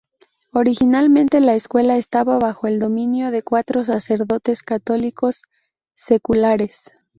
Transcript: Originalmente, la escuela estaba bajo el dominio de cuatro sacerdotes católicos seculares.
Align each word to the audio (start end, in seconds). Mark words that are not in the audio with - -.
Originalmente, 0.51 1.39
la 1.41 1.53
escuela 1.53 1.95
estaba 1.95 2.39
bajo 2.39 2.65
el 2.65 2.79
dominio 2.79 3.29
de 3.29 3.43
cuatro 3.43 3.83
sacerdotes 3.83 4.63
católicos 4.63 5.43
seculares. 5.93 6.89